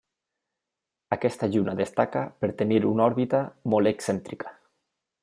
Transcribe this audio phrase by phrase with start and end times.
[1.17, 3.43] Aquesta lluna destaca per tenir una òrbita
[3.75, 4.57] molt excèntrica.